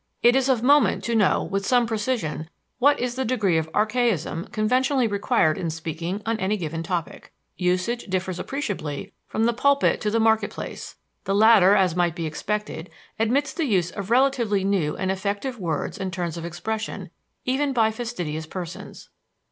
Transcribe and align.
It 0.23 0.35
is 0.35 0.49
of 0.49 0.63
moment 0.63 1.03
to 1.03 1.13
know 1.13 1.43
with 1.43 1.63
some 1.63 1.85
precision 1.85 2.49
what 2.79 2.99
is 2.99 3.13
the 3.13 3.23
degree 3.23 3.59
of 3.59 3.69
archaism 3.71 4.47
conventionally 4.51 5.05
required 5.05 5.59
in 5.59 5.69
speaking 5.69 6.23
on 6.25 6.39
any 6.39 6.57
given 6.57 6.81
topic. 6.81 7.31
Usage 7.55 8.05
differs 8.05 8.39
appreciably 8.39 9.13
from 9.27 9.43
the 9.43 9.53
pulpit 9.53 10.01
to 10.01 10.09
the 10.09 10.19
market 10.19 10.49
place; 10.49 10.95
the 11.25 11.35
latter, 11.35 11.75
as 11.75 11.95
might 11.95 12.15
be 12.15 12.25
expected, 12.25 12.89
admits 13.19 13.53
the 13.53 13.65
use 13.65 13.91
of 13.91 14.09
relatively 14.09 14.63
new 14.63 14.97
and 14.97 15.11
effective 15.11 15.59
words 15.59 15.99
and 15.99 16.11
turns 16.11 16.35
of 16.35 16.45
expression, 16.45 17.11
even 17.45 17.71
by 17.71 17.91
fastidious 17.91 18.47
persons. 18.47 19.09